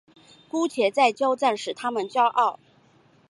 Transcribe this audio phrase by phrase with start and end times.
[0.49, 2.59] 姑且再交战使他们骄傲。